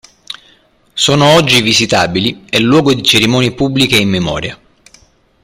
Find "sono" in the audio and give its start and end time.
0.93-1.35